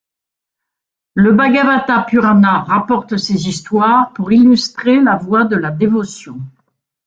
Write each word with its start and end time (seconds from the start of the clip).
Le 1.13 1.31
Bhâgavata 1.31 2.01
Purâna 2.09 2.61
rapporte 2.61 3.17
ces 3.17 3.47
histoires 3.47 4.11
pour 4.13 4.31
illustrer 4.31 4.99
la 4.99 5.15
voie 5.15 5.43
de 5.45 5.55
la 5.55 5.69
dévotion. 5.69 6.39